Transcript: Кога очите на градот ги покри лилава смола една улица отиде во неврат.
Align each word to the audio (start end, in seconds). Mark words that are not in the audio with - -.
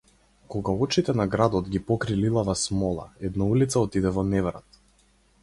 Кога 0.53 0.73
очите 0.85 1.13
на 1.19 1.27
градот 1.35 1.69
ги 1.75 1.81
покри 1.91 2.17
лилава 2.21 2.55
смола 2.63 3.07
една 3.31 3.53
улица 3.53 3.85
отиде 3.87 4.17
во 4.19 4.27
неврат. 4.33 4.83